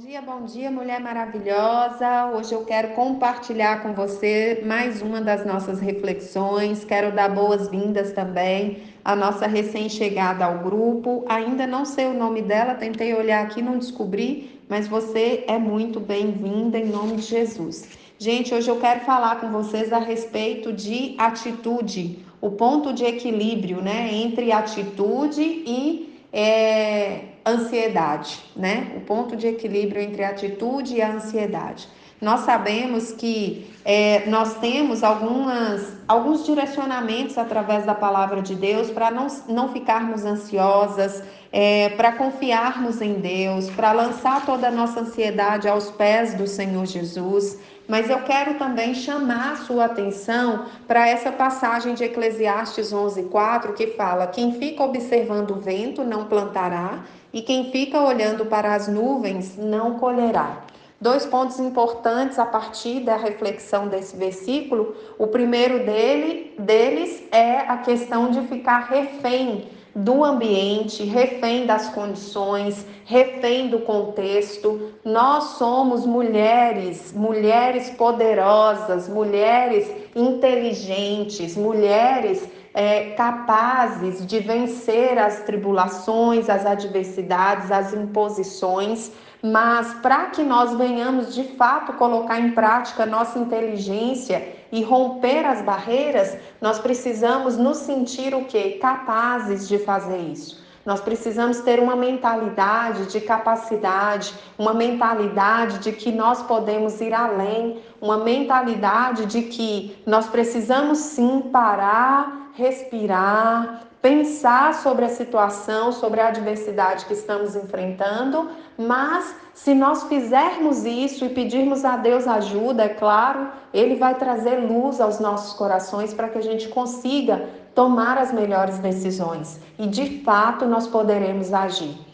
[0.00, 2.32] dia, bom dia, mulher maravilhosa.
[2.34, 6.86] Hoje eu quero compartilhar com você mais uma das nossas reflexões.
[6.86, 11.22] Quero dar boas-vindas também à nossa recém-chegada ao grupo.
[11.28, 16.00] Ainda não sei o nome dela, tentei olhar aqui, não descobri, mas você é muito
[16.00, 17.90] bem-vinda em nome de Jesus.
[18.18, 23.82] Gente, hoje eu quero falar com vocês a respeito de atitude, o ponto de equilíbrio,
[23.82, 28.92] né, entre atitude e é, ansiedade, né?
[28.96, 31.88] O ponto de equilíbrio entre a atitude e a ansiedade.
[32.20, 39.10] Nós sabemos que é, nós temos algumas, alguns direcionamentos através da palavra de Deus para
[39.10, 45.66] não, não ficarmos ansiosas, é, para confiarmos em Deus, para lançar toda a nossa ansiedade
[45.66, 47.58] aos pés do Senhor Jesus.
[47.90, 53.88] Mas eu quero também chamar a sua atenção para essa passagem de Eclesiastes 11:4 que
[53.88, 57.00] fala: quem fica observando o vento não plantará
[57.32, 60.58] e quem fica olhando para as nuvens não colherá.
[61.00, 64.94] Dois pontos importantes a partir da reflexão desse versículo.
[65.18, 72.86] O primeiro dele, deles é a questão de ficar refém do ambiente, refém das condições,
[73.04, 74.92] refém do contexto.
[75.04, 86.64] Nós somos mulheres, mulheres poderosas, mulheres inteligentes, mulheres é, capazes de vencer as tribulações, as
[86.64, 89.10] adversidades, as imposições.
[89.42, 95.62] Mas para que nós venhamos de fato colocar em prática nossa inteligência e romper as
[95.62, 98.72] barreiras, nós precisamos nos sentir o que?
[98.72, 100.60] Capazes de fazer isso.
[100.84, 107.80] Nós precisamos ter uma mentalidade de capacidade, uma mentalidade de que nós podemos ir além,
[108.00, 116.28] uma mentalidade de que nós precisamos sim parar, respirar, pensar sobre a situação, sobre a
[116.28, 122.88] adversidade que estamos enfrentando, mas se nós fizermos isso e pedirmos a Deus ajuda, é
[122.88, 128.32] claro, Ele vai trazer luz aos nossos corações para que a gente consiga tomar as
[128.32, 129.60] melhores decisões.
[129.78, 132.09] E de fato nós poderemos agir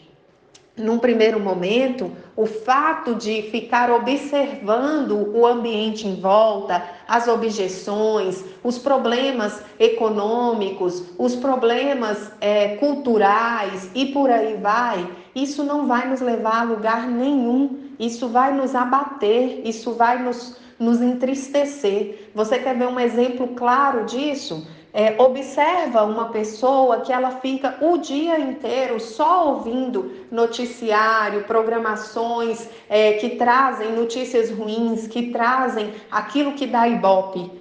[0.77, 8.77] num primeiro momento, o fato de ficar observando o ambiente em volta, as objeções, os
[8.77, 16.61] problemas econômicos, os problemas é, culturais e por aí vai, isso não vai nos levar
[16.61, 22.29] a lugar nenhum, isso vai nos abater, isso vai nos, nos entristecer.
[22.35, 24.67] Você quer ver um exemplo claro disso?
[24.99, 33.13] É, observa uma pessoa que ela fica o dia inteiro só ouvindo noticiário, programações é,
[33.13, 37.51] que trazem notícias ruins, que trazem aquilo que dá ibope.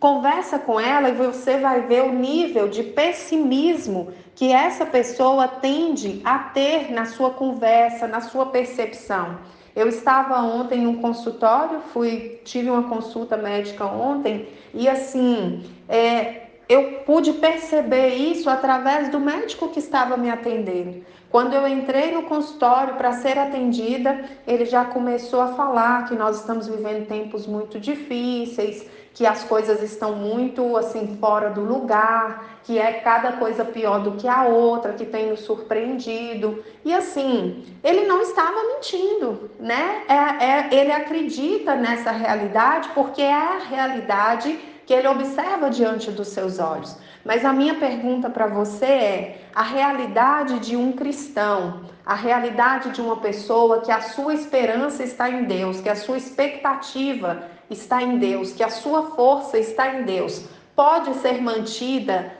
[0.00, 6.20] Conversa com ela e você vai ver o nível de pessimismo que essa pessoa tende
[6.24, 9.38] a ter na sua conversa, na sua percepção.
[9.76, 16.45] Eu estava ontem em um consultório, fui tive uma consulta médica ontem e assim é,
[16.68, 21.04] eu pude perceber isso através do médico que estava me atendendo.
[21.30, 26.40] Quando eu entrei no consultório para ser atendida, ele já começou a falar que nós
[26.40, 32.78] estamos vivendo tempos muito difíceis, que as coisas estão muito assim fora do lugar, que
[32.78, 36.62] é cada coisa pior do que a outra, que tem nos surpreendido.
[36.84, 40.02] E assim, ele não estava mentindo, né?
[40.08, 46.28] É, é, ele acredita nessa realidade porque é a realidade que ele observa diante dos
[46.28, 46.96] seus olhos.
[47.24, 53.02] Mas a minha pergunta para você é: a realidade de um cristão, a realidade de
[53.02, 58.18] uma pessoa que a sua esperança está em Deus, que a sua expectativa está em
[58.18, 60.44] Deus, que a sua força está em Deus,
[60.76, 62.32] pode ser mantida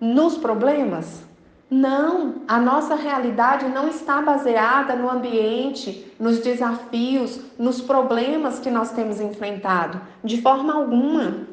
[0.00, 1.22] nos problemas?
[1.70, 8.92] Não, a nossa realidade não está baseada no ambiente, nos desafios, nos problemas que nós
[8.92, 11.51] temos enfrentado, de forma alguma.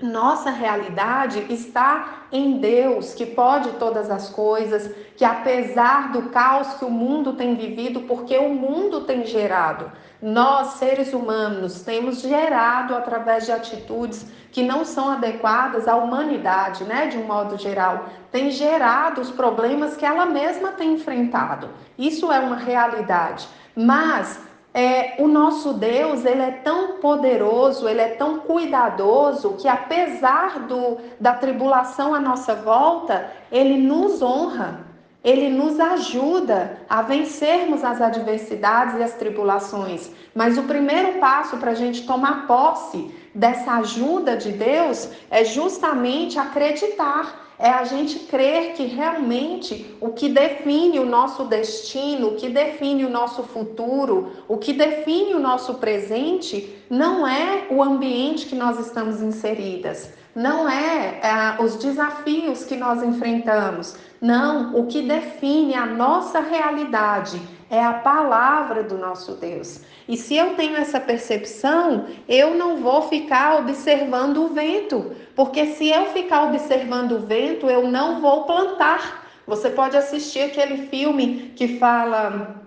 [0.00, 6.84] Nossa realidade está em Deus, que pode todas as coisas, que apesar do caos que
[6.84, 9.90] o mundo tem vivido, porque o mundo tem gerado,
[10.20, 17.06] nós, seres humanos, temos gerado através de atitudes que não são adequadas à humanidade, né,
[17.06, 21.70] de um modo geral, tem gerado os problemas que ela mesma tem enfrentado.
[21.98, 23.48] Isso é uma realidade.
[23.74, 24.45] Mas
[24.76, 30.98] é, o nosso Deus, ele é tão poderoso, ele é tão cuidadoso, que apesar do,
[31.18, 34.80] da tribulação à nossa volta, ele nos honra,
[35.24, 40.10] ele nos ajuda a vencermos as adversidades e as tribulações.
[40.34, 46.38] Mas o primeiro passo para a gente tomar posse dessa ajuda de Deus é justamente
[46.38, 52.50] acreditar É a gente crer que realmente o que define o nosso destino, o que
[52.50, 58.54] define o nosso futuro, o que define o nosso presente, não é o ambiente que
[58.54, 63.96] nós estamos inseridas, não é, é os desafios que nós enfrentamos.
[64.20, 67.40] Não, o que define a nossa realidade
[67.70, 69.80] é a palavra do nosso Deus.
[70.06, 75.88] E se eu tenho essa percepção, eu não vou ficar observando o vento, porque se
[75.88, 79.26] eu ficar observando o vento, eu não vou plantar.
[79.46, 82.62] Você pode assistir aquele filme que fala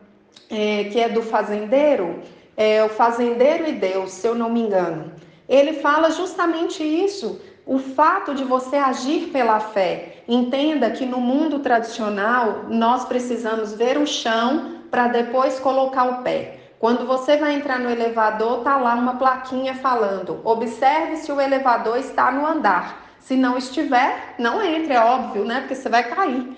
[0.50, 2.19] é, que é do fazendeiro,
[2.57, 5.12] é, o fazendeiro e Deus, se eu não me engano.
[5.48, 7.42] Ele fala justamente isso.
[7.69, 10.24] O fato de você agir pela fé.
[10.27, 16.62] Entenda que no mundo tradicional nós precisamos ver o chão para depois colocar o pé.
[16.80, 21.98] Quando você vai entrar no elevador, tá lá uma plaquinha falando: observe se o elevador
[21.98, 23.06] está no andar.
[23.19, 25.60] Se não estiver, não entre, é óbvio, né?
[25.60, 26.51] Porque você vai cair.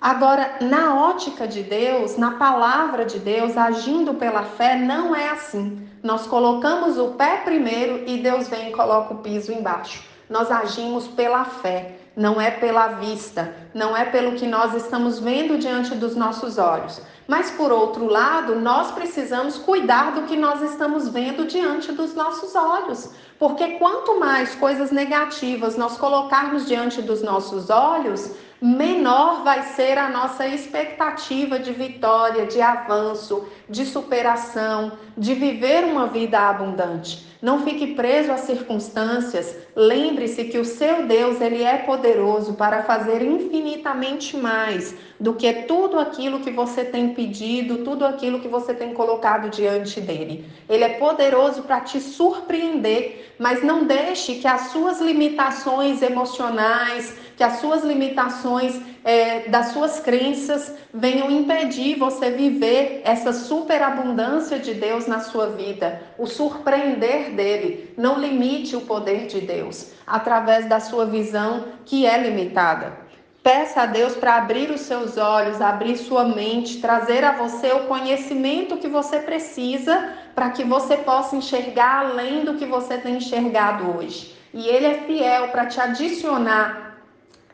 [0.00, 5.86] Agora, na ótica de Deus, na palavra de Deus, agindo pela fé, não é assim.
[6.02, 10.07] Nós colocamos o pé primeiro e Deus vem e coloca o piso embaixo.
[10.28, 15.56] Nós agimos pela fé, não é pela vista, não é pelo que nós estamos vendo
[15.56, 17.00] diante dos nossos olhos.
[17.28, 22.54] Mas por outro lado, nós precisamos cuidar do que nós estamos vendo diante dos nossos
[22.56, 23.10] olhos.
[23.38, 30.08] Porque quanto mais coisas negativas nós colocarmos diante dos nossos olhos, menor vai ser a
[30.08, 37.27] nossa expectativa de vitória, de avanço, de superação, de viver uma vida abundante.
[37.40, 39.56] Não fique preso às circunstâncias.
[39.76, 46.00] Lembre-se que o seu Deus, ele é poderoso para fazer infinitamente mais do que tudo
[46.00, 50.46] aquilo que você tem pedido, tudo aquilo que você tem colocado diante dele.
[50.68, 57.44] Ele é poderoso para te surpreender, mas não deixe que as suas limitações emocionais, que
[57.44, 65.06] as suas limitações é, das suas crenças venham impedir você viver essa superabundância de Deus
[65.06, 67.94] na sua vida, o surpreender dele.
[67.96, 73.06] Não limite o poder de Deus através da sua visão que é limitada.
[73.40, 77.86] Peça a Deus para abrir os seus olhos, abrir sua mente, trazer a você o
[77.86, 83.96] conhecimento que você precisa para que você possa enxergar além do que você tem enxergado
[83.96, 84.36] hoje.
[84.52, 86.87] E Ele é fiel para te adicionar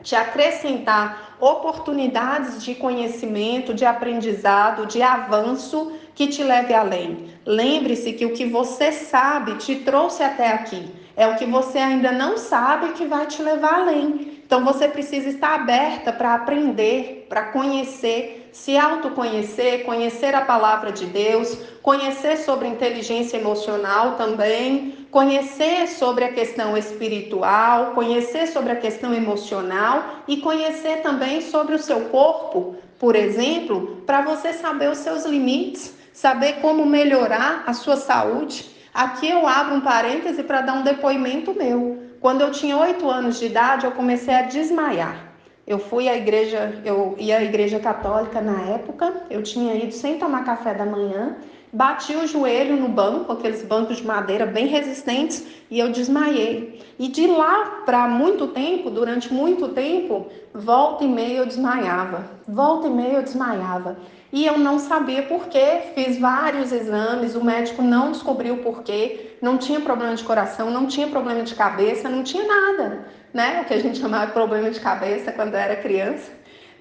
[0.03, 7.29] te acrescentar oportunidades de conhecimento, de aprendizado, de avanço que te leve além.
[7.45, 10.89] Lembre-se que o que você sabe te trouxe até aqui.
[11.17, 14.41] É o que você ainda não sabe que vai te levar além.
[14.45, 21.05] Então você precisa estar aberta para aprender, para conhecer, se autoconhecer, conhecer a palavra de
[21.05, 29.13] Deus, conhecer sobre inteligência emocional também, conhecer sobre a questão espiritual, conhecer sobre a questão
[29.13, 35.23] emocional e conhecer também sobre o seu corpo, por exemplo, para você saber os seus
[35.23, 38.69] limites, saber como melhorar a sua saúde.
[38.93, 41.97] Aqui eu abro um parêntese para dar um depoimento meu.
[42.19, 45.31] Quando eu tinha oito anos de idade, eu comecei a desmaiar.
[45.65, 50.19] Eu fui à igreja, eu ia à igreja católica na época, eu tinha ido sem
[50.19, 51.37] tomar café da manhã
[51.75, 56.81] bati o joelho no banco, aqueles bancos de madeira bem resistentes, e eu desmaiei.
[56.97, 62.87] E de lá para muito tempo, durante muito tempo, volta e meia eu desmaiava, volta
[62.87, 63.97] e meia eu desmaiava.
[64.31, 69.35] E eu não sabia por quê, fiz vários exames, o médico não descobriu por quê,
[69.41, 73.61] não tinha problema de coração, não tinha problema de cabeça, não tinha nada, né?
[73.61, 76.31] O que a gente chamava de problema de cabeça quando era criança.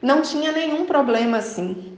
[0.01, 1.94] Não tinha nenhum problema assim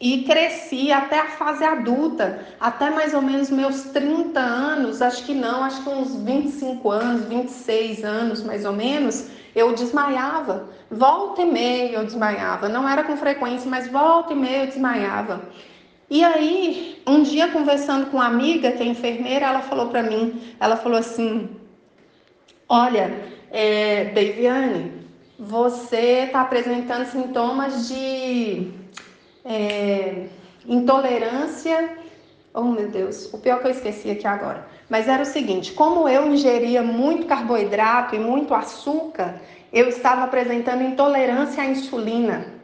[0.00, 5.34] e cresci até a fase adulta, até mais ou menos meus 30 anos, acho que
[5.34, 10.70] não, acho que uns 25 anos, 26 anos mais ou menos, eu desmaiava.
[10.90, 12.68] Volta e meia eu desmaiava.
[12.68, 15.42] Não era com frequência, mas volta e meia eu desmaiava.
[16.08, 20.40] E aí, um dia conversando com uma amiga que é enfermeira, ela falou para mim,
[20.58, 21.48] ela falou assim:
[22.68, 23.12] Olha,
[23.50, 24.92] é, Daviane,
[25.38, 28.72] você está apresentando sintomas de
[29.44, 30.26] é,
[30.66, 31.98] intolerância.
[32.52, 34.66] Oh meu Deus, o pior que eu esqueci aqui agora.
[34.88, 39.40] Mas era o seguinte: como eu ingeria muito carboidrato e muito açúcar,
[39.72, 42.60] eu estava apresentando intolerância à insulina.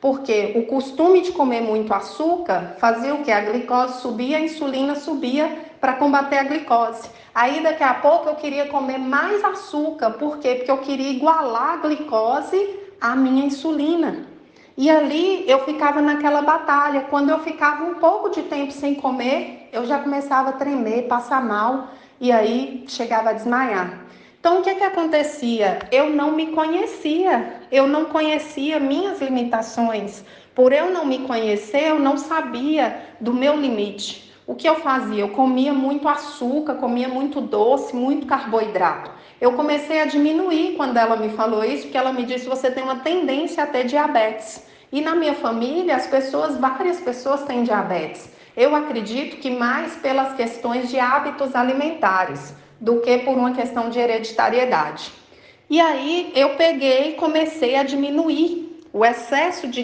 [0.00, 3.32] Porque o costume de comer muito açúcar fazia o que?
[3.32, 7.10] A glicose subia, a insulina subia para combater a glicose.
[7.34, 10.10] Aí daqui a pouco eu queria comer mais açúcar.
[10.10, 10.56] Por quê?
[10.56, 14.26] Porque eu queria igualar a glicose à minha insulina.
[14.80, 17.00] E ali eu ficava naquela batalha.
[17.10, 21.44] Quando eu ficava um pouco de tempo sem comer, eu já começava a tremer, passar
[21.44, 21.88] mal
[22.20, 24.04] e aí chegava a desmaiar.
[24.38, 25.80] Então o que, que acontecia?
[25.90, 30.22] Eu não me conhecia, eu não conhecia minhas limitações.
[30.54, 34.32] Por eu não me conhecer, eu não sabia do meu limite.
[34.46, 35.22] O que eu fazia?
[35.22, 39.10] Eu comia muito açúcar, comia muito doce, muito carboidrato.
[39.40, 42.84] Eu comecei a diminuir quando ela me falou isso, porque ela me disse: você tem
[42.84, 44.67] uma tendência a ter diabetes.
[44.92, 48.30] E na minha família, as pessoas, várias pessoas têm diabetes.
[48.56, 53.98] Eu acredito que mais pelas questões de hábitos alimentares do que por uma questão de
[53.98, 55.12] hereditariedade.
[55.70, 59.82] E aí eu peguei e comecei a diminuir o excesso de,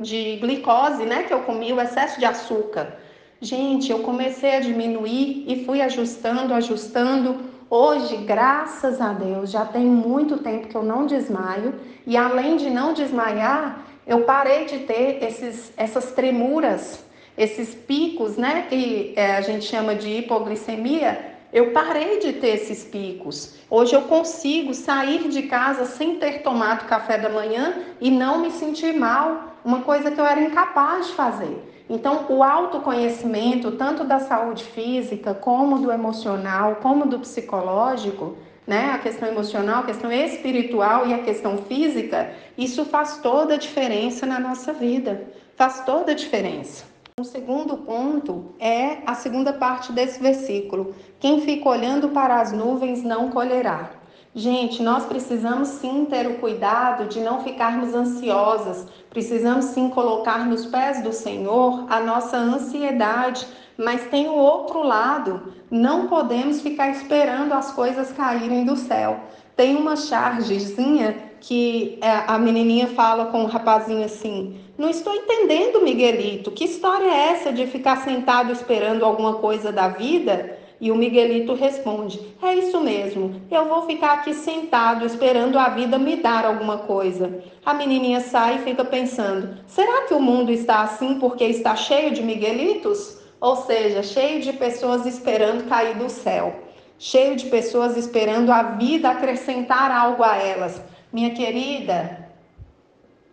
[0.00, 2.98] de glicose, né, que eu comi, o excesso de açúcar.
[3.40, 7.36] Gente, eu comecei a diminuir e fui ajustando, ajustando.
[7.68, 11.74] Hoje, graças a Deus, já tem muito tempo que eu não desmaio
[12.06, 17.04] e além de não desmaiar, eu parei de ter esses, essas tremuras,
[17.36, 21.34] esses picos, né, que é, a gente chama de hipoglicemia.
[21.52, 23.56] Eu parei de ter esses picos.
[23.68, 28.50] Hoje eu consigo sair de casa sem ter tomado café da manhã e não me
[28.50, 31.72] sentir mal, uma coisa que eu era incapaz de fazer.
[31.88, 38.36] Então, o autoconhecimento, tanto da saúde física, como do emocional, como do psicológico,
[38.66, 38.90] né?
[38.92, 44.26] A questão emocional, a questão espiritual e a questão física, isso faz toda a diferença
[44.26, 45.26] na nossa vida.
[45.54, 46.84] Faz toda a diferença.
[47.18, 53.02] O segundo ponto é a segunda parte desse versículo: quem fica olhando para as nuvens
[53.02, 53.90] não colherá.
[54.34, 60.66] Gente, nós precisamos sim ter o cuidado de não ficarmos ansiosas, precisamos sim colocar nos
[60.66, 63.46] pés do Senhor a nossa ansiedade,
[63.76, 69.20] mas tem o outro lado, não podemos ficar esperando as coisas caírem do céu.
[69.54, 75.82] Tem uma chargezinha que é, a menininha fala com o rapazinho assim: Não estou entendendo,
[75.82, 80.58] Miguelito, que história é essa de ficar sentado esperando alguma coisa da vida?
[80.78, 85.98] E o Miguelito responde: É isso mesmo, eu vou ficar aqui sentado esperando a vida
[85.98, 87.42] me dar alguma coisa.
[87.64, 92.10] A menininha sai e fica pensando: será que o mundo está assim porque está cheio
[92.12, 93.15] de Miguelitos?
[93.40, 96.54] Ou seja, cheio de pessoas esperando cair do céu,
[96.98, 100.80] cheio de pessoas esperando a vida acrescentar algo a elas.
[101.12, 102.28] Minha querida,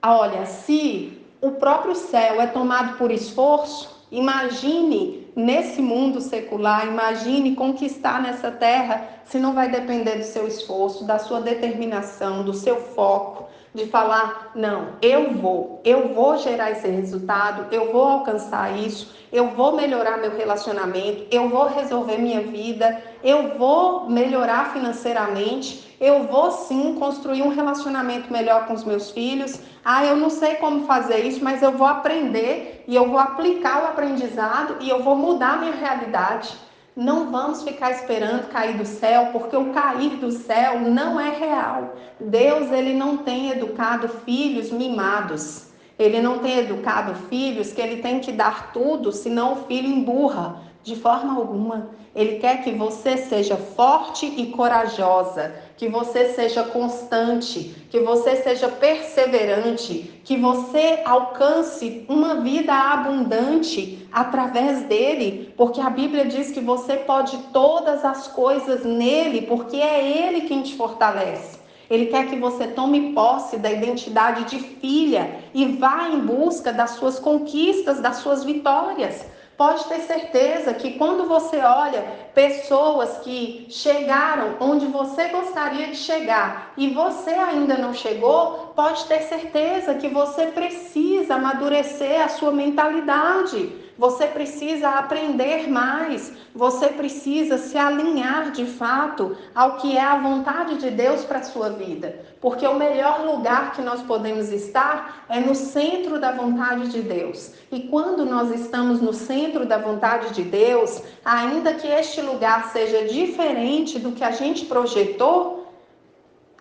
[0.03, 8.21] olha, se o próprio céu é tomado por esforço, imagine nesse mundo secular, imagine conquistar
[8.21, 13.47] nessa terra se não vai depender do seu esforço, da sua determinação, do seu foco,
[13.73, 19.49] de falar: não, eu vou, eu vou gerar esse resultado, eu vou alcançar isso, eu
[19.49, 26.51] vou melhorar meu relacionamento, eu vou resolver minha vida, eu vou melhorar financeiramente eu vou
[26.51, 29.57] sim construir um relacionamento melhor com os meus filhos.
[29.85, 33.83] Ah, eu não sei como fazer isso, mas eu vou aprender e eu vou aplicar
[33.83, 36.49] o aprendizado e eu vou mudar minha realidade.
[36.95, 41.95] Não vamos ficar esperando cair do céu, porque o cair do céu não é real.
[42.19, 45.71] Deus, ele não tem educado filhos mimados.
[45.97, 50.61] Ele não tem educado filhos que ele tem que dar tudo, senão o filho emburra.
[50.83, 51.89] De forma alguma.
[52.15, 58.69] Ele quer que você seja forte e corajosa, que você seja constante, que você seja
[58.69, 66.97] perseverante, que você alcance uma vida abundante através dele, porque a Bíblia diz que você
[66.97, 71.63] pode todas as coisas nele, porque é ele quem te fortalece.
[71.89, 76.91] Ele quer que você tome posse da identidade de filha e vá em busca das
[76.91, 79.32] suas conquistas, das suas vitórias.
[79.55, 86.73] Pode ter certeza que quando você olha pessoas que chegaram onde você gostaria de chegar
[86.75, 93.83] e você ainda não chegou, pode ter certeza que você precisa amadurecer a sua mentalidade.
[93.95, 100.77] Você precisa aprender mais, você precisa se alinhar de fato ao que é a vontade
[100.77, 102.19] de Deus para a sua vida.
[102.41, 107.53] Porque o melhor lugar que nós podemos estar é no centro da vontade de Deus.
[107.71, 113.05] E quando nós estamos no centro da vontade de Deus, ainda que este lugar seja
[113.05, 115.73] diferente do que a gente projetou,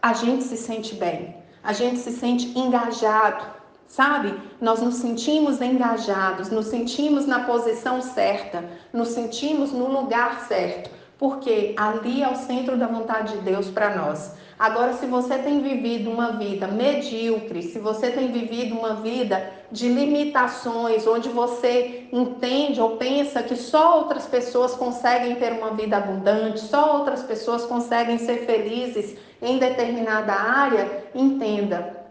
[0.00, 3.44] a gente se sente bem, a gente se sente engajado,
[3.86, 4.34] sabe?
[4.60, 11.74] Nós nos sentimos engajados, nos sentimos na posição certa, nos sentimos no lugar certo, porque
[11.76, 14.32] ali é o centro da vontade de Deus para nós.
[14.62, 19.88] Agora, se você tem vivido uma vida medíocre, se você tem vivido uma vida de
[19.88, 26.60] limitações, onde você entende ou pensa que só outras pessoas conseguem ter uma vida abundante,
[26.60, 32.01] só outras pessoas conseguem ser felizes em determinada área, entenda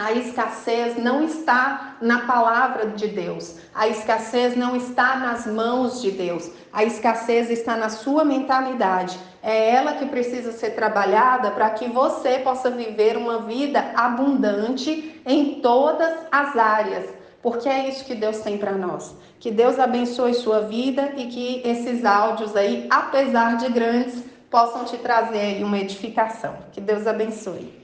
[0.00, 3.56] A escassez não está na palavra de Deus.
[3.74, 6.50] A escassez não está nas mãos de Deus.
[6.72, 9.18] A escassez está na sua mentalidade.
[9.42, 15.60] É ela que precisa ser trabalhada para que você possa viver uma vida abundante em
[15.60, 17.10] todas as áreas.
[17.42, 19.14] Porque é isso que Deus tem para nós.
[19.38, 24.96] Que Deus abençoe sua vida e que esses áudios aí, apesar de grandes, possam te
[24.96, 26.56] trazer uma edificação.
[26.72, 27.78] Que Deus abençoe.